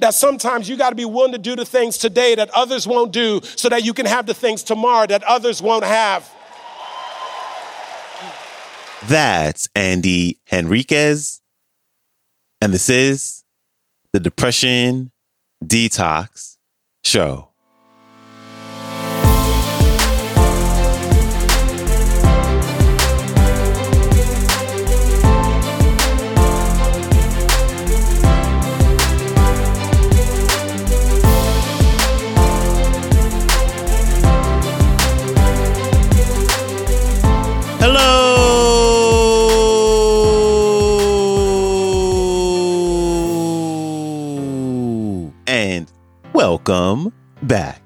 that 0.00 0.14
sometimes 0.14 0.68
you 0.68 0.76
got 0.76 0.90
to 0.90 0.96
be 0.96 1.04
willing 1.04 1.32
to 1.32 1.38
do 1.38 1.56
the 1.56 1.64
things 1.64 1.98
today 1.98 2.34
that 2.34 2.50
others 2.50 2.86
won't 2.86 3.12
do 3.12 3.40
so 3.42 3.68
that 3.68 3.84
you 3.84 3.92
can 3.94 4.06
have 4.06 4.26
the 4.26 4.34
things 4.34 4.62
tomorrow 4.62 5.06
that 5.06 5.22
others 5.24 5.62
won't 5.62 5.84
have. 5.84 6.30
That's 9.06 9.68
Andy 9.74 10.38
Henriquez. 10.46 11.40
And 12.60 12.72
this 12.72 12.90
is 12.90 13.44
the 14.12 14.20
Depression 14.20 15.12
Detox 15.64 16.56
Show. 17.04 17.50
Welcome 46.38 47.12
back 47.42 47.82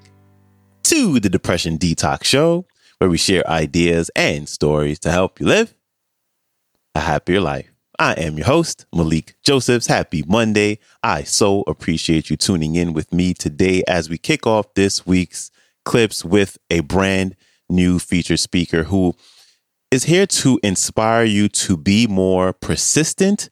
to 0.82 1.18
the 1.18 1.30
Depression 1.30 1.78
Detox 1.78 2.24
Show, 2.24 2.66
where 2.98 3.08
we 3.08 3.16
share 3.16 3.48
ideas 3.48 4.10
and 4.14 4.46
stories 4.46 4.98
to 4.98 5.10
help 5.10 5.40
you 5.40 5.46
live 5.46 5.74
a 6.94 7.00
happier 7.00 7.40
life. 7.40 7.72
I 7.98 8.12
am 8.12 8.36
your 8.36 8.44
host, 8.44 8.84
Malikee 8.94 9.32
Josephs. 9.42 9.86
Happy 9.86 10.22
Monday. 10.26 10.80
I 11.02 11.22
so 11.22 11.62
appreciate 11.66 12.28
you 12.28 12.36
tuning 12.36 12.74
in 12.74 12.92
with 12.92 13.10
me 13.10 13.32
today 13.32 13.84
as 13.88 14.10
we 14.10 14.18
kick 14.18 14.46
off 14.46 14.74
this 14.74 15.06
week's 15.06 15.50
clips 15.86 16.22
with 16.22 16.58
a 16.68 16.80
brand 16.80 17.36
new 17.70 17.98
featured 17.98 18.40
speaker 18.40 18.82
who 18.82 19.14
is 19.90 20.04
here 20.04 20.26
to 20.26 20.60
inspire 20.62 21.24
you 21.24 21.48
to 21.48 21.78
be 21.78 22.06
more 22.06 22.52
persistent 22.52 23.48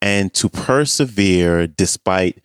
and 0.00 0.32
to 0.32 0.48
persevere 0.48 1.66
despite 1.66 2.40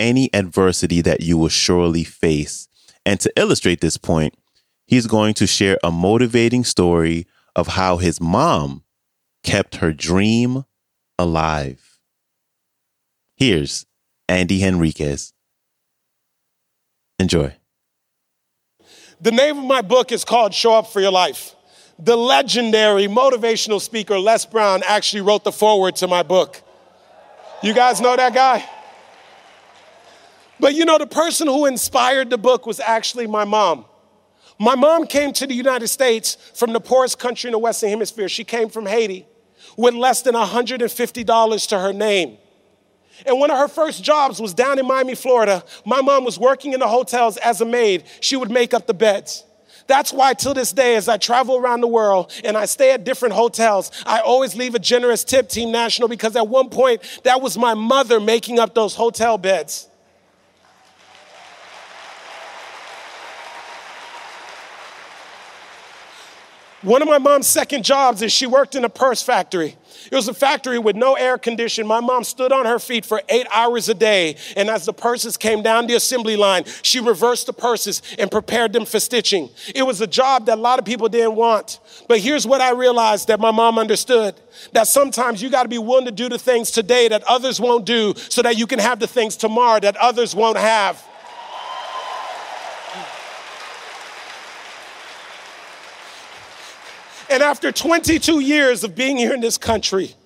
any 0.00 0.30
adversity 0.34 1.00
that 1.02 1.20
you 1.20 1.38
will 1.38 1.48
surely 1.48 2.02
face. 2.02 2.66
And 3.06 3.20
to 3.20 3.32
illustrate 3.36 3.80
this 3.80 3.96
point, 3.96 4.34
he's 4.86 5.06
going 5.06 5.34
to 5.34 5.46
share 5.46 5.78
a 5.84 5.92
motivating 5.92 6.64
story 6.64 7.26
of 7.54 7.68
how 7.68 7.98
his 7.98 8.20
mom 8.20 8.82
kept 9.44 9.76
her 9.76 9.92
dream 9.92 10.64
alive. 11.18 11.98
Here's 13.36 13.86
Andy 14.28 14.58
Henriquez. 14.58 15.32
Enjoy. 17.18 17.54
The 19.20 19.32
name 19.32 19.58
of 19.58 19.64
my 19.64 19.82
book 19.82 20.12
is 20.12 20.24
called 20.24 20.54
Show 20.54 20.74
Up 20.74 20.86
for 20.86 21.00
Your 21.00 21.12
Life. 21.12 21.54
The 21.98 22.16
legendary 22.16 23.06
motivational 23.06 23.80
speaker 23.80 24.18
Les 24.18 24.46
Brown 24.46 24.82
actually 24.86 25.20
wrote 25.20 25.44
the 25.44 25.52
foreword 25.52 25.96
to 25.96 26.08
my 26.08 26.22
book. 26.22 26.62
You 27.62 27.74
guys 27.74 28.00
know 28.00 28.16
that 28.16 28.32
guy? 28.32 28.66
But 30.60 30.74
you 30.74 30.84
know, 30.84 30.98
the 30.98 31.06
person 31.06 31.46
who 31.46 31.66
inspired 31.66 32.30
the 32.30 32.38
book 32.38 32.66
was 32.66 32.80
actually 32.80 33.26
my 33.26 33.44
mom. 33.44 33.86
My 34.58 34.74
mom 34.74 35.06
came 35.06 35.32
to 35.32 35.46
the 35.46 35.54
United 35.54 35.88
States 35.88 36.36
from 36.54 36.74
the 36.74 36.80
poorest 36.80 37.18
country 37.18 37.48
in 37.48 37.52
the 37.52 37.58
Western 37.58 37.88
Hemisphere. 37.88 38.28
She 38.28 38.44
came 38.44 38.68
from 38.68 38.84
Haiti 38.84 39.26
with 39.76 39.94
less 39.94 40.20
than 40.20 40.34
$150 40.34 41.68
to 41.68 41.78
her 41.78 41.92
name. 41.92 42.36
And 43.26 43.38
one 43.38 43.50
of 43.50 43.58
her 43.58 43.68
first 43.68 44.04
jobs 44.04 44.40
was 44.40 44.54
down 44.54 44.78
in 44.78 44.86
Miami, 44.86 45.14
Florida. 45.14 45.64
My 45.84 46.00
mom 46.00 46.24
was 46.24 46.38
working 46.38 46.72
in 46.72 46.80
the 46.80 46.88
hotels 46.88 47.36
as 47.38 47.60
a 47.60 47.64
maid. 47.64 48.04
She 48.20 48.36
would 48.36 48.50
make 48.50 48.74
up 48.74 48.86
the 48.86 48.94
beds. 48.94 49.44
That's 49.86 50.12
why, 50.12 50.34
till 50.34 50.54
this 50.54 50.72
day, 50.72 50.96
as 50.96 51.08
I 51.08 51.16
travel 51.16 51.56
around 51.56 51.80
the 51.80 51.88
world 51.88 52.32
and 52.44 52.56
I 52.56 52.66
stay 52.66 52.92
at 52.92 53.04
different 53.04 53.34
hotels, 53.34 53.90
I 54.06 54.20
always 54.20 54.54
leave 54.54 54.74
a 54.74 54.78
generous 54.78 55.24
tip, 55.24 55.48
Team 55.48 55.72
National, 55.72 56.08
because 56.08 56.36
at 56.36 56.46
one 56.46 56.68
point, 56.68 57.02
that 57.24 57.40
was 57.40 57.58
my 57.58 57.74
mother 57.74 58.20
making 58.20 58.58
up 58.58 58.74
those 58.74 58.94
hotel 58.94 59.36
beds. 59.36 59.89
One 66.82 67.02
of 67.02 67.08
my 67.08 67.18
mom's 67.18 67.46
second 67.46 67.84
jobs 67.84 68.22
is 68.22 68.32
she 68.32 68.46
worked 68.46 68.74
in 68.74 68.86
a 68.86 68.88
purse 68.88 69.22
factory. 69.22 69.76
It 70.10 70.14
was 70.14 70.28
a 70.28 70.34
factory 70.34 70.78
with 70.78 70.96
no 70.96 71.12
air 71.12 71.36
condition. 71.36 71.86
My 71.86 72.00
mom 72.00 72.24
stood 72.24 72.52
on 72.52 72.64
her 72.64 72.78
feet 72.78 73.04
for 73.04 73.20
eight 73.28 73.46
hours 73.52 73.90
a 73.90 73.94
day. 73.94 74.36
And 74.56 74.70
as 74.70 74.86
the 74.86 74.94
purses 74.94 75.36
came 75.36 75.62
down 75.62 75.88
the 75.88 75.94
assembly 75.94 76.36
line, 76.36 76.64
she 76.80 76.98
reversed 76.98 77.46
the 77.46 77.52
purses 77.52 78.00
and 78.18 78.30
prepared 78.30 78.72
them 78.72 78.86
for 78.86 78.98
stitching. 78.98 79.50
It 79.74 79.82
was 79.82 80.00
a 80.00 80.06
job 80.06 80.46
that 80.46 80.56
a 80.56 80.60
lot 80.60 80.78
of 80.78 80.86
people 80.86 81.10
didn't 81.10 81.36
want. 81.36 81.80
But 82.08 82.20
here's 82.20 82.46
what 82.46 82.62
I 82.62 82.72
realized 82.72 83.28
that 83.28 83.40
my 83.40 83.50
mom 83.50 83.78
understood 83.78 84.36
that 84.72 84.86
sometimes 84.86 85.42
you 85.42 85.50
got 85.50 85.64
to 85.64 85.68
be 85.68 85.78
willing 85.78 86.06
to 86.06 86.10
do 86.10 86.30
the 86.30 86.38
things 86.38 86.70
today 86.70 87.08
that 87.08 87.22
others 87.24 87.60
won't 87.60 87.84
do 87.84 88.14
so 88.16 88.40
that 88.40 88.56
you 88.56 88.66
can 88.66 88.78
have 88.78 89.00
the 89.00 89.06
things 89.06 89.36
tomorrow 89.36 89.80
that 89.80 89.96
others 89.98 90.34
won't 90.34 90.56
have. 90.56 91.04
And 97.30 97.44
after 97.44 97.70
22 97.70 98.40
years 98.40 98.82
of 98.82 98.96
being 98.96 99.16
here 99.16 99.32
in 99.32 99.40
this 99.40 99.56
country, 99.56 100.16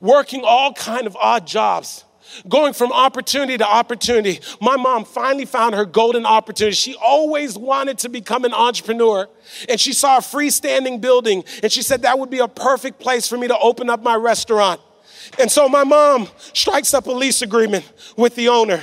working 0.00 0.42
all 0.44 0.72
kind 0.72 1.06
of 1.06 1.16
odd 1.16 1.46
jobs, 1.48 2.04
going 2.48 2.72
from 2.72 2.92
opportunity 2.92 3.58
to 3.58 3.68
opportunity, 3.68 4.40
my 4.60 4.76
mom 4.76 5.04
finally 5.04 5.44
found 5.44 5.74
her 5.74 5.84
golden 5.84 6.24
opportunity. 6.24 6.74
She 6.74 6.94
always 6.94 7.58
wanted 7.58 7.98
to 7.98 8.08
become 8.08 8.44
an 8.44 8.54
entrepreneur, 8.54 9.28
and 9.68 9.80
she 9.80 9.92
saw 9.92 10.18
a 10.18 10.20
freestanding 10.20 11.00
building, 11.00 11.44
and 11.62 11.72
she 11.72 11.82
said 11.82 12.02
that 12.02 12.18
would 12.18 12.30
be 12.30 12.38
a 12.38 12.48
perfect 12.48 13.00
place 13.00 13.26
for 13.26 13.36
me 13.36 13.48
to 13.48 13.58
open 13.58 13.90
up 13.90 14.02
my 14.02 14.14
restaurant. 14.14 14.80
And 15.40 15.50
so 15.50 15.68
my 15.68 15.84
mom 15.84 16.28
strikes 16.52 16.94
up 16.94 17.06
a 17.06 17.12
lease 17.12 17.42
agreement 17.42 17.90
with 18.16 18.36
the 18.36 18.48
owner, 18.48 18.80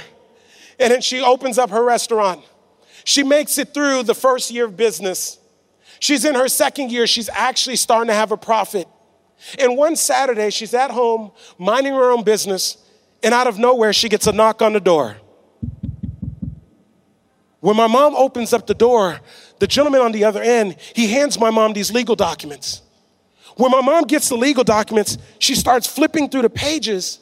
and 0.77 0.91
then 0.91 1.01
she 1.01 1.21
opens 1.21 1.57
up 1.57 1.69
her 1.69 1.83
restaurant. 1.83 2.41
She 3.05 3.23
makes 3.23 3.57
it 3.57 3.73
through 3.73 4.03
the 4.03 4.15
first 4.15 4.51
year 4.51 4.65
of 4.65 4.75
business. 4.75 5.37
She's 6.01 6.25
in 6.25 6.33
her 6.33 6.47
second 6.47 6.91
year. 6.91 7.05
She's 7.05 7.29
actually 7.29 7.75
starting 7.75 8.07
to 8.07 8.13
have 8.15 8.31
a 8.31 8.37
profit. 8.37 8.87
And 9.59 9.77
one 9.77 9.95
Saturday, 9.95 10.49
she's 10.49 10.73
at 10.73 10.89
home 10.89 11.31
minding 11.59 11.93
her 11.93 12.11
own 12.11 12.23
business, 12.23 12.77
and 13.23 13.33
out 13.33 13.45
of 13.45 13.59
nowhere, 13.59 13.93
she 13.93 14.09
gets 14.09 14.25
a 14.25 14.31
knock 14.31 14.63
on 14.63 14.73
the 14.73 14.79
door. 14.79 15.17
When 17.59 17.77
my 17.77 17.85
mom 17.85 18.15
opens 18.15 18.51
up 18.51 18.65
the 18.65 18.73
door, 18.73 19.19
the 19.59 19.67
gentleman 19.67 20.01
on 20.01 20.11
the 20.11 20.23
other 20.23 20.41
end, 20.41 20.75
he 20.95 21.07
hands 21.11 21.39
my 21.39 21.51
mom 21.51 21.73
these 21.73 21.91
legal 21.91 22.15
documents. 22.15 22.81
When 23.55 23.69
my 23.69 23.81
mom 23.81 24.05
gets 24.05 24.27
the 24.29 24.37
legal 24.37 24.63
documents, 24.63 25.19
she 25.37 25.53
starts 25.53 25.85
flipping 25.85 26.29
through 26.29 26.41
the 26.41 26.49
pages, 26.49 27.19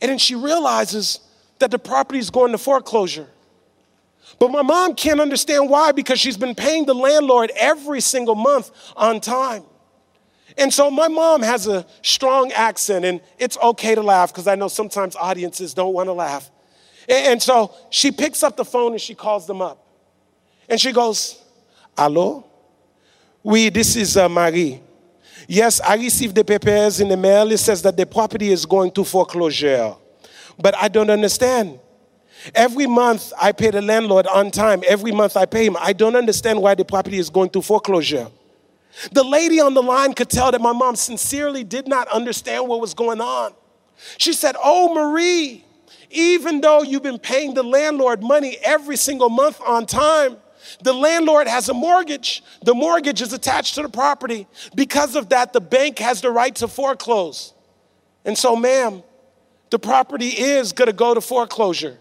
and 0.00 0.10
then 0.10 0.18
she 0.18 0.34
realizes 0.34 1.20
that 1.58 1.70
the 1.70 1.78
property 1.78 2.18
is 2.18 2.30
going 2.30 2.52
to 2.52 2.58
foreclosure. 2.58 3.26
But 4.38 4.50
my 4.50 4.62
mom 4.62 4.94
can't 4.94 5.20
understand 5.20 5.68
why 5.68 5.92
because 5.92 6.20
she's 6.20 6.36
been 6.36 6.54
paying 6.54 6.86
the 6.86 6.94
landlord 6.94 7.50
every 7.56 8.00
single 8.00 8.34
month 8.34 8.70
on 8.96 9.20
time. 9.20 9.64
And 10.56 10.74
so 10.74 10.90
my 10.90 11.08
mom 11.08 11.42
has 11.42 11.68
a 11.68 11.86
strong 12.02 12.50
accent, 12.52 13.04
and 13.04 13.20
it's 13.38 13.56
okay 13.58 13.94
to 13.94 14.02
laugh 14.02 14.32
because 14.32 14.48
I 14.48 14.56
know 14.56 14.68
sometimes 14.68 15.14
audiences 15.14 15.72
don't 15.72 15.94
want 15.94 16.08
to 16.08 16.12
laugh. 16.12 16.50
And 17.08 17.42
so 17.42 17.74
she 17.90 18.10
picks 18.10 18.42
up 18.42 18.56
the 18.56 18.64
phone 18.64 18.92
and 18.92 19.00
she 19.00 19.14
calls 19.14 19.46
them 19.46 19.62
up. 19.62 19.86
And 20.68 20.80
she 20.80 20.92
goes, 20.92 21.42
Hello? 21.96 22.44
Oui, 23.42 23.70
this 23.70 23.96
is 23.96 24.16
uh, 24.16 24.28
Marie. 24.28 24.82
Yes, 25.46 25.80
I 25.80 25.94
received 25.94 26.34
the 26.34 26.44
papers 26.44 27.00
in 27.00 27.08
the 27.08 27.16
mail. 27.16 27.50
It 27.50 27.58
says 27.58 27.80
that 27.82 27.96
the 27.96 28.04
property 28.04 28.50
is 28.50 28.66
going 28.66 28.90
to 28.92 29.04
foreclosure. 29.04 29.94
But 30.58 30.76
I 30.76 30.88
don't 30.88 31.08
understand. 31.08 31.80
Every 32.54 32.86
month 32.86 33.32
I 33.40 33.52
pay 33.52 33.70
the 33.70 33.82
landlord 33.82 34.26
on 34.26 34.50
time. 34.50 34.82
Every 34.86 35.12
month 35.12 35.36
I 35.36 35.46
pay 35.46 35.66
him. 35.66 35.76
I 35.78 35.92
don't 35.92 36.16
understand 36.16 36.60
why 36.62 36.74
the 36.74 36.84
property 36.84 37.18
is 37.18 37.30
going 37.30 37.50
through 37.50 37.62
foreclosure. 37.62 38.28
The 39.12 39.22
lady 39.22 39.60
on 39.60 39.74
the 39.74 39.82
line 39.82 40.14
could 40.14 40.28
tell 40.28 40.50
that 40.50 40.60
my 40.60 40.72
mom 40.72 40.96
sincerely 40.96 41.62
did 41.64 41.86
not 41.86 42.08
understand 42.08 42.68
what 42.68 42.80
was 42.80 42.94
going 42.94 43.20
on. 43.20 43.54
She 44.16 44.32
said, 44.32 44.56
Oh, 44.62 44.94
Marie, 44.94 45.64
even 46.10 46.60
though 46.60 46.82
you've 46.82 47.02
been 47.02 47.18
paying 47.18 47.54
the 47.54 47.62
landlord 47.62 48.22
money 48.22 48.56
every 48.62 48.96
single 48.96 49.28
month 49.28 49.60
on 49.60 49.86
time, 49.86 50.36
the 50.82 50.92
landlord 50.92 51.48
has 51.48 51.68
a 51.68 51.74
mortgage. 51.74 52.42
The 52.62 52.74
mortgage 52.74 53.22
is 53.22 53.32
attached 53.32 53.74
to 53.76 53.82
the 53.82 53.88
property. 53.88 54.46
Because 54.74 55.16
of 55.16 55.28
that, 55.30 55.52
the 55.52 55.60
bank 55.60 55.98
has 55.98 56.20
the 56.20 56.30
right 56.30 56.54
to 56.56 56.68
foreclose. 56.68 57.54
And 58.24 58.36
so, 58.36 58.56
ma'am, 58.56 59.02
the 59.70 59.78
property 59.78 60.28
is 60.28 60.72
going 60.72 60.86
to 60.86 60.92
go 60.92 61.14
to 61.14 61.20
foreclosure. 61.20 61.98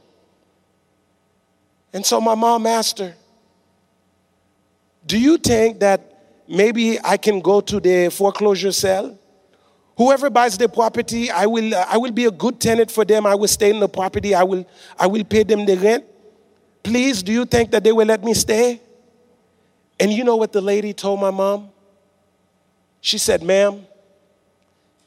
And 1.94 2.06
so 2.06 2.20
my 2.22 2.36
mom 2.36 2.66
asked 2.66 3.00
her, 3.00 3.16
Do 5.06 5.20
you 5.20 5.38
think 5.38 5.80
that 5.80 6.42
maybe 6.48 7.00
I 7.04 7.18
can 7.18 7.40
go 7.40 7.62
to 7.62 7.80
the 7.80 8.10
foreclosure 8.10 8.72
sale? 8.72 9.18
Whoever 9.98 10.30
buys 10.30 10.58
the 10.58 10.70
property, 10.70 11.32
I 11.32 11.48
will, 11.48 11.74
uh, 11.74 11.86
I 11.90 11.98
will 11.98 12.12
be 12.12 12.26
a 12.26 12.32
good 12.32 12.60
tenant 12.60 12.92
for 12.92 13.04
them. 13.04 13.26
I 13.26 13.34
will 13.34 13.48
stay 13.48 13.72
in 13.72 13.80
the 13.80 13.90
property. 13.90 14.36
I 14.36 14.44
will, 14.44 14.64
I 15.00 15.08
will 15.08 15.24
pay 15.24 15.42
them 15.42 15.66
the 15.66 15.76
rent. 15.76 16.06
Please, 16.84 17.24
do 17.24 17.32
you 17.32 17.46
think 17.46 17.72
that 17.72 17.84
they 17.84 17.92
will 17.92 18.06
let 18.06 18.24
me 18.24 18.36
stay? 18.36 18.80
And 20.00 20.14
you 20.14 20.24
know 20.24 20.36
what 20.36 20.54
the 20.54 20.62
lady 20.62 20.94
told 20.94 21.20
my 21.20 21.32
mom? 21.32 21.70
She 23.02 23.18
said, 23.18 23.42
Ma'am, 23.42 23.88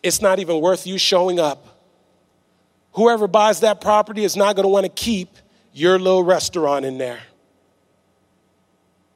it's 0.02 0.20
not 0.20 0.40
even 0.40 0.60
worth 0.60 0.86
you 0.86 0.98
showing 0.98 1.38
up. 1.38 1.66
Whoever 2.92 3.28
buys 3.28 3.60
that 3.60 3.80
property 3.80 4.24
is 4.24 4.36
not 4.36 4.56
going 4.56 4.64
to 4.64 4.68
want 4.68 4.84
to 4.84 4.90
keep 4.90 5.28
your 5.72 5.98
little 5.98 6.22
restaurant 6.22 6.84
in 6.84 6.98
there. 6.98 7.20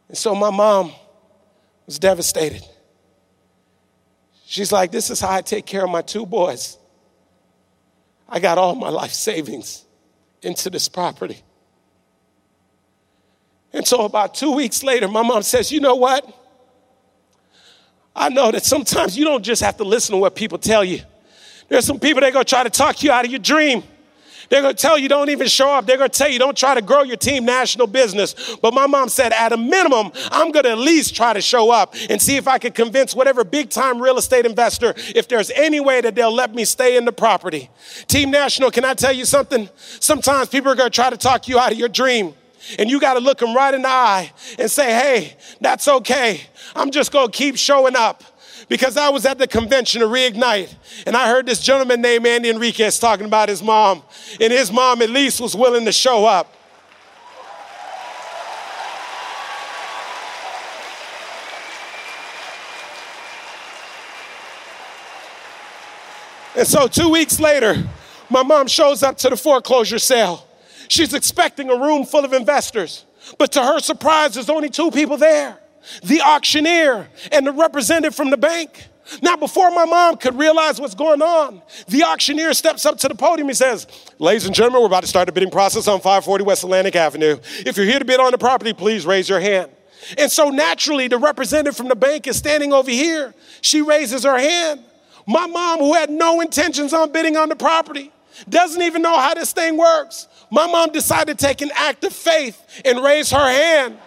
And 0.09 0.17
so 0.17 0.35
my 0.35 0.51
mom 0.51 0.93
was 1.87 1.99
devastated. 1.99 2.63
She's 4.47 4.71
like, 4.71 4.93
This 4.93 5.11
is 5.11 5.21
how 5.21 5.33
I 5.33 5.43
take 5.43 5.67
care 5.67 5.85
of 5.85 5.91
my 5.91 6.03
two 6.03 6.27
boys. 6.27 6.79
I 8.29 8.41
got 8.41 8.59
all 8.59 8.75
my 8.75 8.89
life 8.89 9.13
savings 9.13 9.85
into 10.43 10.71
this 10.71 10.89
property. 10.89 11.43
And 13.73 13.87
so, 13.87 14.05
about 14.05 14.35
two 14.35 14.53
weeks 14.53 14.83
later, 14.85 15.09
my 15.09 15.23
mom 15.23 15.43
says, 15.43 15.73
You 15.73 15.81
know 15.81 15.97
what? 15.97 16.25
I 18.15 18.29
know 18.29 18.53
that 18.53 18.65
sometimes 18.65 19.19
you 19.19 19.25
don't 19.25 19.43
just 19.43 19.63
have 19.63 19.77
to 19.79 19.85
listen 19.85 20.13
to 20.13 20.19
what 20.19 20.37
people 20.37 20.59
tell 20.59 20.85
you. 20.85 21.01
There's 21.69 21.85
some 21.85 21.99
people 21.99 22.21
that 22.21 22.29
are 22.29 22.33
gonna 22.33 22.45
try 22.45 22.63
to 22.63 22.71
talk 22.71 23.03
you 23.03 23.11
out 23.11 23.25
of 23.25 23.31
your 23.31 23.41
dream. 23.41 23.83
They're 24.49 24.63
gonna 24.63 24.75
tell 24.75 24.99
you 24.99 25.09
don't 25.09 25.31
even 25.31 25.49
show 25.49 25.71
up. 25.71 25.87
They're 25.87 25.97
gonna 25.97 26.09
tell 26.09 26.31
you 26.31 26.39
don't 26.39 26.57
try 26.57 26.75
to 26.75 26.83
grow 26.83 27.03
your 27.03 27.17
team 27.17 27.45
national 27.45 27.87
business. 27.87 28.57
But 28.57 28.75
my 28.75 28.87
mom 28.87 29.09
said, 29.09 29.33
at 29.33 29.53
a 29.53 29.57
minimum, 29.57 30.13
I'm 30.31 30.53
gonna 30.53 30.71
at 30.71 30.79
least 30.79 31.15
try 31.15 31.33
to 31.33 31.41
show 31.41 31.71
up 31.71 31.95
and 32.09 32.21
see 32.21 32.37
if 32.37 32.49
I 32.49 32.59
can 32.59 32.73
convince 32.73 33.15
whatever 33.15 33.45
big 33.45 33.71
time 33.71 34.01
real 34.01 34.19
estate 34.19 34.47
investor 34.47 34.95
if 35.15 35.29
there's 35.29 35.51
any 35.53 35.81
way 35.81 36.01
that 36.01 36.15
they'll 36.15 36.35
let 36.35 36.55
me 36.55 36.65
stay 36.65 36.97
in 36.97 37.05
the 37.05 37.13
property. 37.13 37.71
Team 38.07 38.31
National, 38.31 38.71
can 38.71 38.85
I 38.85 38.95
tell 38.95 39.13
you 39.13 39.25
something? 39.25 39.69
Sometimes 39.77 40.49
people 40.49 40.71
are 40.71 40.77
gonna 40.77 40.91
try 40.91 41.11
to 41.11 41.17
talk 41.17 41.49
you 41.49 41.59
out 41.59 41.73
of 41.73 41.79
your 41.79 41.89
dream. 41.89 42.35
And 42.79 42.91
you 42.91 42.99
got 42.99 43.15
to 43.15 43.21
look 43.21 43.39
them 43.39 43.55
right 43.55 43.75
in 43.75 43.83
the 43.83 43.89
eye 43.89 44.33
and 44.59 44.71
say, 44.71 44.87
hey, 44.87 45.37
that's 45.61 45.87
okay. 45.87 46.41
I'm 46.75 46.91
just 46.91 47.13
going 47.13 47.31
to 47.31 47.37
keep 47.37 47.57
showing 47.57 47.95
up. 47.95 48.25
Because 48.69 48.97
I 48.97 49.11
was 49.11 49.27
at 49.27 49.39
the 49.39 49.47
convention 49.47 50.01
to 50.01 50.07
reignite, 50.07 50.75
and 51.07 51.17
I 51.17 51.29
heard 51.29 51.47
this 51.47 51.61
gentleman 51.61 52.01
named 52.01 52.27
Andy 52.27 52.49
Henriquez 52.49 52.99
talking 52.99 53.27
about 53.27 53.49
his 53.49 53.63
mom, 53.63 54.03
and 54.41 54.53
his 54.53 54.73
mom 54.73 55.03
at 55.03 55.11
least 55.11 55.41
was 55.41 55.55
willing 55.55 55.85
to 55.85 55.93
show 55.93 56.25
up. 56.25 56.53
And 66.57 66.67
so, 66.67 66.87
two 66.87 67.09
weeks 67.09 67.41
later, 67.41 67.85
my 68.31 68.43
mom 68.43 68.69
shows 68.69 69.03
up 69.03 69.19
to 69.19 69.29
the 69.29 69.37
foreclosure 69.37 69.99
sale. 69.99 70.47
She's 70.89 71.13
expecting 71.13 71.69
a 71.69 71.77
room 71.77 72.05
full 72.05 72.25
of 72.25 72.33
investors, 72.33 73.05
but 73.39 73.51
to 73.53 73.63
her 73.63 73.81
surprise, 73.81 74.35
there's 74.35 74.49
only 74.49 74.71
two 74.71 74.91
people 74.91 75.17
there 75.17 75.59
the 76.03 76.21
auctioneer 76.23 77.09
and 77.33 77.47
the 77.47 77.53
representative 77.53 78.15
from 78.15 78.31
the 78.31 78.37
bank. 78.37 78.89
Now, 79.21 79.37
before 79.37 79.71
my 79.71 79.85
mom 79.85 80.17
could 80.17 80.39
realize 80.39 80.81
what's 80.81 80.95
going 80.95 81.21
on, 81.21 81.61
the 81.89 82.05
auctioneer 82.05 82.55
steps 82.55 82.87
up 82.87 82.97
to 82.99 83.09
the 83.09 83.15
podium. 83.15 83.49
He 83.49 83.55
says, 83.55 83.87
Ladies 84.19 84.47
and 84.47 84.55
gentlemen, 84.55 84.81
we're 84.81 84.87
about 84.87 85.03
to 85.03 85.09
start 85.09 85.27
the 85.27 85.33
bidding 85.33 85.51
process 85.51 85.87
on 85.89 85.99
540 85.99 86.45
West 86.45 86.65
Atlantic 86.65 86.97
Avenue. 86.97 87.39
If 87.67 87.77
you're 87.77 87.87
here 87.87 87.99
to 87.99 88.05
bid 88.05 88.19
on 88.19 88.33
the 88.33 88.39
property, 88.39 88.73
please 88.73 89.05
raise 89.05 89.29
your 89.29 89.41
hand. 89.41 89.71
And 90.19 90.31
so 90.31 90.49
naturally, 90.49 91.09
the 91.09 91.19
representative 91.19 91.77
from 91.77 91.89
the 91.89 91.97
bank 91.97 92.27
is 92.27 92.37
standing 92.37 92.73
over 92.73 92.91
here. 92.91 93.35
She 93.61 93.83
raises 93.83 94.25
her 94.25 94.39
hand. 94.39 94.81
My 95.27 95.47
mom, 95.47 95.81
who 95.81 95.95
had 95.95 96.11
no 96.11 96.41
intentions 96.41 96.93
on 96.93 97.13
bidding 97.13 97.37
on 97.37 97.49
the 97.49 97.57
property, 97.57 98.13
doesn't 98.49 98.83
even 98.83 99.03
know 99.03 99.19
how 99.19 99.35
this 99.35 99.53
thing 99.53 99.77
works. 99.77 100.29
My 100.51 100.67
mom 100.67 100.91
decided 100.93 101.39
to 101.39 101.47
take 101.47 101.63
an 101.63 101.71
act 101.75 102.05
of 102.05 102.13
faith 102.13 102.83
and 102.85 103.03
raise 103.03 103.31
her 103.31 103.51
hand. 103.51 103.99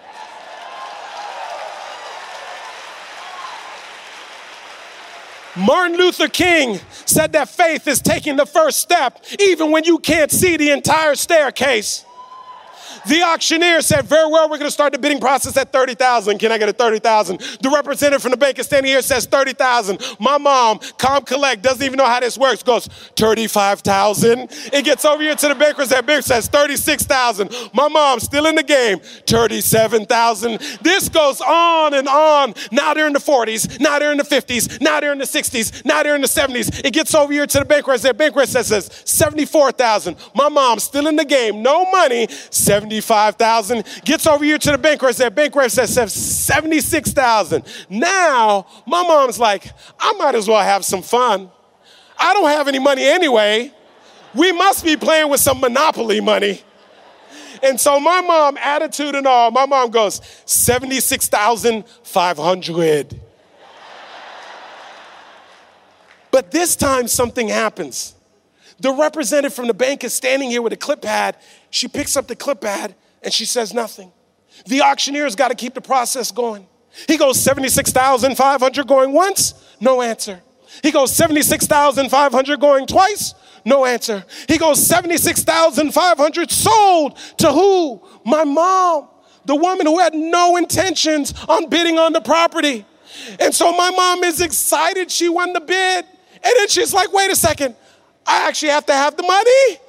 Martin 5.57 5.97
Luther 5.97 6.27
King 6.27 6.79
said 7.05 7.33
that 7.33 7.49
faith 7.49 7.87
is 7.87 7.99
taking 7.99 8.35
the 8.35 8.45
first 8.45 8.79
step, 8.79 9.23
even 9.39 9.71
when 9.71 9.83
you 9.83 9.97
can't 9.97 10.31
see 10.31 10.55
the 10.55 10.69
entire 10.71 11.15
staircase. 11.15 12.05
The 13.07 13.23
auctioneer 13.23 13.81
said, 13.81 14.05
Very 14.05 14.29
well, 14.29 14.49
we're 14.49 14.57
going 14.57 14.67
to 14.67 14.71
start 14.71 14.91
the 14.91 14.99
bidding 14.99 15.21
process 15.21 15.55
at 15.55 15.71
30,000. 15.71 16.39
Can 16.39 16.51
I 16.51 16.57
get 16.57 16.67
a 16.67 16.73
30,000? 16.73 17.39
The 17.61 17.69
representative 17.69 18.21
from 18.21 18.31
the 18.31 18.37
bank 18.37 18.59
is 18.59 18.65
standing 18.65 18.91
here 18.91 19.01
says 19.01 19.25
30,000. 19.25 20.01
My 20.19 20.37
mom, 20.37 20.79
Calm 20.97 21.23
Collect, 21.23 21.61
doesn't 21.61 21.83
even 21.83 21.97
know 21.97 22.05
how 22.05 22.19
this 22.19 22.37
works, 22.37 22.63
goes 22.63 22.87
35,000. 23.15 24.49
It 24.73 24.83
gets 24.83 25.05
over 25.05 25.23
here 25.23 25.35
to 25.35 25.47
the 25.47 25.55
bankers. 25.55 25.89
That 25.89 26.05
banker 26.05 26.21
says 26.21 26.47
36,000. 26.49 27.49
My 27.73 27.87
mom, 27.87 28.19
still 28.19 28.45
in 28.45 28.55
the 28.55 28.63
game, 28.63 28.99
37,000. 28.99 30.59
This 30.81 31.07
goes 31.07 31.39
on 31.39 31.93
and 31.93 32.09
on. 32.09 32.55
Now 32.73 32.93
they're 32.93 33.07
in 33.07 33.13
the 33.13 33.19
40s. 33.19 33.79
Now 33.79 33.99
they're 33.99 34.11
in 34.11 34.17
the 34.17 34.25
50s. 34.25 34.81
Now 34.81 34.99
they're 34.99 35.13
in 35.13 35.19
the 35.19 35.23
60s. 35.23 35.85
Now 35.85 36.03
they're 36.03 36.15
in 36.15 36.21
the 36.21 36.27
70s. 36.27 36.83
It 36.83 36.91
gets 36.91 37.15
over 37.15 37.31
here 37.31 37.47
to 37.47 37.59
the 37.59 37.65
banker. 37.65 37.97
That 37.97 38.17
banker 38.17 38.45
says 38.45 38.89
74,000. 39.05 40.17
My 40.35 40.49
mom, 40.49 40.79
still 40.79 41.07
in 41.07 41.15
the 41.15 41.25
game. 41.25 41.61
No 41.61 41.89
money. 41.89 42.27
70 42.49 42.96
75,000. 43.01 43.83
Gets 44.05 44.27
over 44.27 44.43
here 44.43 44.57
to 44.57 44.71
the 44.71 44.77
bank 44.77 44.99
That 45.01 45.35
bank 45.35 45.53
says 45.69 46.13
76,000. 46.13 47.63
Now, 47.89 48.67
my 48.85 49.03
mom's 49.03 49.39
like, 49.39 49.71
I 49.99 50.13
might 50.13 50.35
as 50.35 50.47
well 50.47 50.61
have 50.61 50.85
some 50.85 51.01
fun. 51.01 51.49
I 52.19 52.33
don't 52.33 52.49
have 52.49 52.67
any 52.67 52.79
money 52.79 53.05
anyway. 53.05 53.71
We 54.33 54.51
must 54.51 54.83
be 54.83 54.97
playing 54.97 55.29
with 55.29 55.39
some 55.39 55.59
monopoly 55.59 56.21
money. 56.21 56.63
And 57.63 57.79
so 57.79 57.99
my 57.99 58.21
mom, 58.21 58.57
attitude 58.57 59.15
and 59.15 59.25
all, 59.25 59.49
my 59.51 59.65
mom 59.65 59.89
goes, 59.89 60.21
76,500. 60.45 63.21
But 66.29 66.51
this 66.51 66.75
time 66.75 67.07
something 67.07 67.47
happens. 67.47 68.13
The 68.79 68.91
representative 68.91 69.53
from 69.53 69.67
the 69.67 69.73
bank 69.73 70.03
is 70.03 70.13
standing 70.13 70.49
here 70.49 70.61
with 70.61 70.73
a 70.73 70.77
clip 70.77 71.01
pad. 71.01 71.37
She 71.69 71.87
picks 71.87 72.15
up 72.15 72.27
the 72.27 72.35
clip 72.35 72.61
pad 72.61 72.95
and 73.23 73.33
she 73.33 73.45
says 73.45 73.73
nothing. 73.73 74.11
The 74.65 74.81
auctioneer's 74.81 75.35
got 75.35 75.49
to 75.49 75.55
keep 75.55 75.73
the 75.73 75.81
process 75.81 76.31
going. 76.31 76.67
He 77.07 77.17
goes 77.17 77.39
76,500 77.39 78.87
going 78.87 79.11
once, 79.11 79.53
no 79.79 80.01
answer. 80.01 80.41
He 80.81 80.91
goes 80.91 81.15
76,500 81.15 82.59
going 82.59 82.87
twice, 82.87 83.33
no 83.65 83.85
answer. 83.85 84.25
He 84.47 84.57
goes 84.57 84.85
76,500 84.85 86.51
sold 86.51 87.17
to 87.37 87.51
who? 87.51 88.01
My 88.25 88.43
mom, 88.43 89.09
the 89.45 89.55
woman 89.55 89.85
who 89.85 89.99
had 89.99 90.13
no 90.13 90.57
intentions 90.57 91.33
on 91.47 91.69
bidding 91.69 91.97
on 91.97 92.13
the 92.13 92.21
property. 92.21 92.85
And 93.39 93.53
so 93.53 93.71
my 93.71 93.91
mom 93.91 94.23
is 94.23 94.41
excited 94.41 95.11
she 95.11 95.29
won 95.29 95.53
the 95.53 95.61
bid. 95.61 96.05
And 96.43 96.53
then 96.57 96.67
she's 96.67 96.93
like, 96.93 97.11
wait 97.13 97.31
a 97.31 97.35
second, 97.35 97.75
I 98.27 98.47
actually 98.47 98.69
have 98.69 98.85
to 98.87 98.93
have 98.93 99.15
the 99.15 99.23
money. 99.23 99.79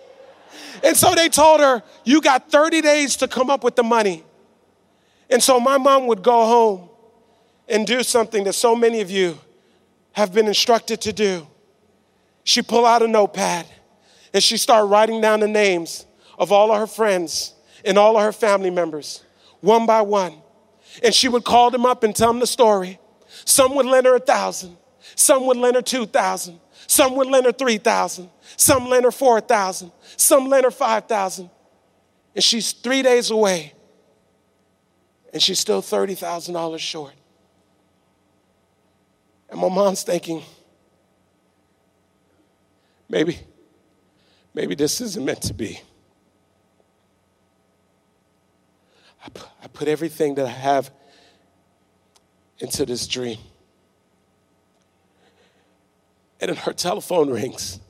And 0.84 0.96
so 0.96 1.14
they 1.14 1.28
told 1.28 1.60
her, 1.60 1.82
You 2.04 2.20
got 2.20 2.50
30 2.50 2.80
days 2.80 3.16
to 3.16 3.28
come 3.28 3.50
up 3.50 3.64
with 3.64 3.76
the 3.76 3.82
money. 3.82 4.24
And 5.28 5.42
so 5.42 5.60
my 5.60 5.76
mom 5.76 6.06
would 6.06 6.22
go 6.22 6.46
home 6.46 6.88
and 7.68 7.86
do 7.86 8.02
something 8.02 8.44
that 8.44 8.54
so 8.54 8.74
many 8.74 9.00
of 9.00 9.10
you 9.10 9.38
have 10.12 10.32
been 10.32 10.46
instructed 10.46 11.00
to 11.02 11.12
do. 11.12 11.46
She 12.44 12.62
pull 12.62 12.86
out 12.86 13.02
a 13.02 13.08
notepad 13.08 13.66
and 14.32 14.42
she 14.42 14.56
start 14.56 14.88
writing 14.88 15.20
down 15.20 15.40
the 15.40 15.48
names 15.48 16.06
of 16.38 16.50
all 16.50 16.72
of 16.72 16.78
her 16.78 16.86
friends 16.86 17.54
and 17.84 17.98
all 17.98 18.16
of 18.16 18.22
her 18.22 18.32
family 18.32 18.70
members, 18.70 19.22
one 19.60 19.84
by 19.84 20.00
one. 20.00 20.34
And 21.02 21.14
she 21.14 21.28
would 21.28 21.44
call 21.44 21.70
them 21.70 21.84
up 21.84 22.02
and 22.04 22.16
tell 22.16 22.28
them 22.28 22.40
the 22.40 22.46
story. 22.46 22.98
Some 23.44 23.74
would 23.74 23.86
lend 23.86 24.06
her 24.06 24.16
a 24.16 24.20
thousand, 24.20 24.76
some 25.14 25.46
would 25.46 25.56
lend 25.56 25.76
her 25.76 25.82
two 25.82 26.06
thousand, 26.06 26.58
some 26.88 27.14
would 27.16 27.26
lend 27.28 27.44
her 27.44 27.52
3,000. 27.52 28.30
Some 28.56 28.88
lend 28.88 29.04
her 29.04 29.12
4,000. 29.12 29.92
Some 30.16 30.48
lend 30.48 30.64
her 30.64 30.70
5,000. 30.70 31.50
And 32.34 32.42
she's 32.42 32.72
three 32.72 33.02
days 33.02 33.30
away. 33.30 33.74
And 35.32 35.42
she's 35.42 35.58
still 35.58 35.82
$30,000 35.82 36.78
short. 36.78 37.12
And 39.50 39.60
my 39.60 39.68
mom's 39.68 40.02
thinking, 40.02 40.42
maybe, 43.06 43.38
maybe 44.54 44.74
this 44.74 45.02
isn't 45.02 45.24
meant 45.24 45.42
to 45.42 45.54
be. 45.54 45.80
I 49.24 49.28
put, 49.28 49.48
I 49.62 49.66
put 49.68 49.88
everything 49.88 50.36
that 50.36 50.46
I 50.46 50.50
have 50.50 50.90
into 52.58 52.86
this 52.86 53.06
dream. 53.06 53.38
And 56.40 56.50
then 56.50 56.56
her 56.56 56.72
telephone 56.72 57.30
rings. 57.30 57.80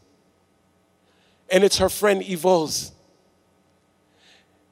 And 1.51 1.65
it's 1.65 1.79
her 1.79 1.89
friend 1.89 2.23
Yvonne's. 2.23 2.93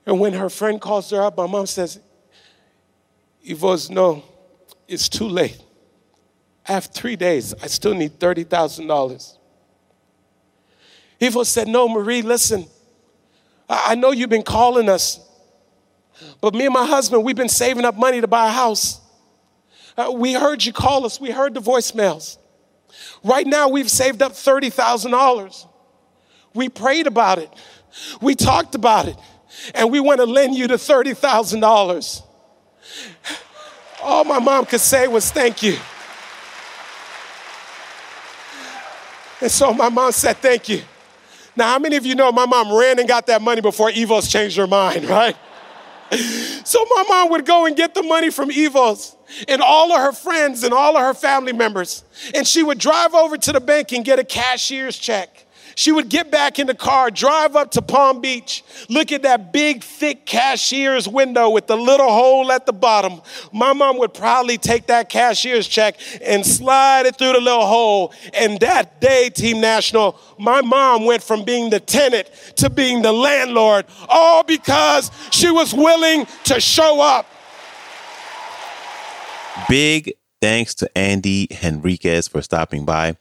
And 0.04 0.20
when 0.20 0.34
her 0.34 0.48
friend 0.48 0.80
calls 0.80 1.10
her 1.10 1.22
up, 1.22 1.36
my 1.36 1.46
mom 1.46 1.66
says, 1.66 2.00
Yvonne's, 3.42 3.90
no, 3.90 4.22
it's 4.88 5.08
too 5.08 5.28
late. 5.28 5.60
I 6.68 6.72
have 6.72 6.86
three 6.86 7.16
days. 7.16 7.54
I 7.62 7.66
still 7.66 7.94
need 7.94 8.18
$30,000. 8.18 9.36
Evo 11.20 11.46
said, 11.46 11.68
No, 11.68 11.88
Marie, 11.88 12.22
listen. 12.22 12.66
I 13.68 13.94
know 13.94 14.12
you've 14.12 14.30
been 14.30 14.44
calling 14.44 14.88
us, 14.88 15.20
but 16.40 16.54
me 16.54 16.66
and 16.66 16.74
my 16.74 16.86
husband, 16.86 17.24
we've 17.24 17.36
been 17.36 17.48
saving 17.48 17.84
up 17.84 17.96
money 17.96 18.20
to 18.20 18.28
buy 18.28 18.46
a 18.46 18.52
house. 18.52 19.00
Uh, 19.96 20.12
we 20.12 20.34
heard 20.34 20.64
you 20.64 20.72
call 20.72 21.04
us, 21.04 21.20
we 21.20 21.30
heard 21.30 21.54
the 21.54 21.60
voicemails. 21.60 22.38
Right 23.22 23.46
now, 23.46 23.68
we've 23.68 23.90
saved 23.90 24.22
up 24.22 24.32
$30,000. 24.32 25.66
We 26.54 26.68
prayed 26.68 27.06
about 27.06 27.38
it, 27.38 27.50
we 28.20 28.34
talked 28.34 28.74
about 28.74 29.08
it, 29.08 29.16
and 29.74 29.90
we 29.90 30.00
want 30.00 30.20
to 30.20 30.26
lend 30.26 30.54
you 30.54 30.66
the 30.66 30.74
$30,000. 30.74 32.22
All 34.02 34.24
my 34.24 34.38
mom 34.38 34.66
could 34.66 34.80
say 34.80 35.08
was 35.08 35.30
thank 35.30 35.62
you. 35.62 35.76
And 39.40 39.50
so 39.50 39.72
my 39.74 39.88
mom 39.88 40.12
said, 40.12 40.36
Thank 40.38 40.68
you. 40.68 40.82
Now, 41.54 41.72
how 41.72 41.78
many 41.78 41.96
of 41.96 42.04
you 42.04 42.14
know 42.14 42.30
my 42.32 42.46
mom 42.46 42.72
ran 42.74 42.98
and 42.98 43.08
got 43.08 43.26
that 43.28 43.40
money 43.40 43.60
before 43.60 43.90
Evos 43.90 44.30
changed 44.30 44.56
her 44.56 44.66
mind, 44.66 45.04
right? 45.08 45.36
So 46.66 46.84
my 46.96 47.04
mom 47.08 47.30
would 47.30 47.46
go 47.46 47.66
and 47.66 47.76
get 47.76 47.94
the 47.94 48.02
money 48.02 48.28
from 48.28 48.50
Evos 48.50 49.14
and 49.46 49.62
all 49.62 49.92
of 49.92 50.00
her 50.00 50.10
friends 50.10 50.64
and 50.64 50.74
all 50.74 50.96
of 50.96 51.02
her 51.02 51.14
family 51.14 51.52
members. 51.52 52.02
And 52.34 52.44
she 52.44 52.64
would 52.64 52.78
drive 52.78 53.14
over 53.14 53.36
to 53.36 53.52
the 53.52 53.60
bank 53.60 53.92
and 53.92 54.04
get 54.04 54.18
a 54.18 54.24
cashier's 54.24 54.98
check. 54.98 55.45
She 55.76 55.92
would 55.92 56.08
get 56.08 56.30
back 56.30 56.58
in 56.58 56.66
the 56.66 56.74
car, 56.74 57.10
drive 57.10 57.54
up 57.54 57.72
to 57.72 57.82
Palm 57.82 58.22
Beach, 58.22 58.64
look 58.88 59.12
at 59.12 59.24
that 59.24 59.52
big, 59.52 59.84
thick 59.84 60.24
cashier's 60.24 61.06
window 61.06 61.50
with 61.50 61.66
the 61.66 61.76
little 61.76 62.08
hole 62.08 62.50
at 62.50 62.64
the 62.64 62.72
bottom. 62.72 63.20
My 63.52 63.74
mom 63.74 63.98
would 63.98 64.14
proudly 64.14 64.56
take 64.56 64.86
that 64.86 65.10
cashier's 65.10 65.68
check 65.68 66.00
and 66.22 66.46
slide 66.46 67.04
it 67.04 67.16
through 67.18 67.34
the 67.34 67.40
little 67.40 67.66
hole. 67.66 68.14
And 68.32 68.58
that 68.60 69.02
day, 69.02 69.28
Team 69.28 69.60
National, 69.60 70.18
my 70.38 70.62
mom 70.62 71.04
went 71.04 71.22
from 71.22 71.44
being 71.44 71.68
the 71.68 71.80
tenant 71.80 72.30
to 72.56 72.70
being 72.70 73.02
the 73.02 73.12
landlord, 73.12 73.84
all 74.08 74.44
because 74.44 75.10
she 75.30 75.50
was 75.50 75.74
willing 75.74 76.26
to 76.44 76.58
show 76.58 77.02
up. 77.02 77.26
Big 79.68 80.14
thanks 80.40 80.74
to 80.76 80.90
Andy 80.96 81.48
Henriquez 81.50 82.28
for 82.28 82.40
stopping 82.40 82.86
by. 82.86 83.16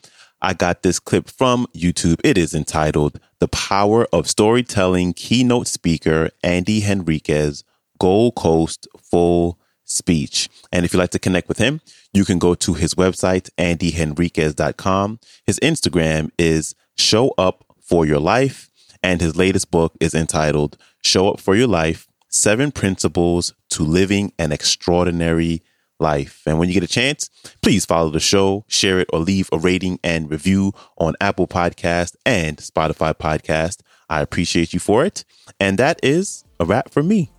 I 0.46 0.54
got 0.54 0.84
this 0.84 1.00
clip 1.00 1.28
from 1.28 1.66
YouTube. 1.76 2.22
It 2.24 2.38
is 2.38 2.54
entitled 2.54 3.20
The 3.40 3.48
Power 3.48 4.06
of 4.14 4.30
Storytelling 4.30 5.14
Keynote 5.14 5.66
Speaker 5.66 6.30
Andy 6.44 6.82
Henriquez 6.82 7.64
GoalCast 8.00 8.86
Full 9.10 9.58
Speech. 9.86 10.48
And 10.72 10.86
if 10.86 10.94
you'd 10.94 11.00
like 11.00 11.10
to 11.10 11.20
connect 11.20 11.48
with 11.48 11.58
him, 11.58 11.82
you 12.14 12.26
can 12.26 12.38
go 12.38 12.54
to 12.54 12.76
his 12.76 12.94
website, 12.94 13.50
andyhenriquez.com. 13.58 15.20
His 15.48 15.60
Instagram 15.62 16.30
is 16.38 16.76
Show 16.96 17.34
Up 17.40 17.66
for 17.82 18.06
Your 18.06 18.20
Life. 18.20 18.70
And 19.02 19.22
his 19.22 19.36
latest 19.36 19.72
book 19.72 19.96
is 20.00 20.14
entitled 20.14 20.78
Show 21.04 21.30
Up 21.30 21.40
for 21.40 21.56
Your 21.56 21.68
Life 21.68 22.08
Seven 22.30 22.72
Principles 22.72 23.56
to 23.72 23.82
Living 23.82 24.32
an 24.38 24.52
Extraordinary 24.52 25.64
life. 26.00 26.42
And 26.46 26.60
when 26.60 26.68
you 26.68 26.74
get 26.74 26.84
a 26.84 26.88
chance, 26.88 27.30
please 27.62 27.86
follow 27.86 28.10
the 28.10 28.20
show, 28.20 28.66
share 28.68 29.00
it, 29.00 29.10
or 29.12 29.20
leave 29.20 29.50
a 29.52 29.58
rating 29.58 30.00
and 30.04 30.30
review 30.30 30.74
on 30.98 31.16
Apple 31.22 31.48
Podcast 31.48 32.16
and 32.26 32.58
Spotify 32.58 33.14
Podcast. 33.14 33.82
I 34.10 34.22
appreciate 34.22 34.74
you 34.74 34.80
for 34.80 35.06
it. 35.06 35.26
And 35.60 35.78
that 35.78 36.00
is 36.04 36.44
a 36.60 36.66
wrap 36.66 36.90
for 36.90 37.04
me. 37.04 37.32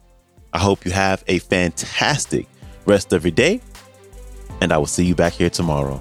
I 0.52 0.58
hope 0.58 0.84
you 0.84 0.92
have 0.92 1.22
a 1.26 1.38
fantastic 1.38 2.46
rest 2.86 3.12
of 3.12 3.24
your 3.24 3.32
day, 3.32 3.60
and 4.60 4.72
I 4.72 4.78
will 4.78 4.86
see 4.86 5.04
you 5.04 5.14
back 5.14 5.34
here 5.34 5.50
tomorrow. 5.50 6.00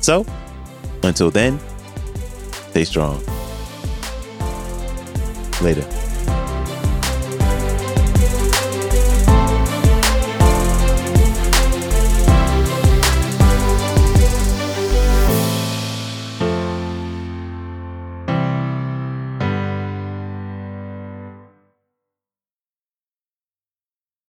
So, 0.00 0.24
until 1.02 1.30
then, 1.30 1.58
stay 2.70 2.84
strong. 2.84 3.20
Later. 5.62 6.03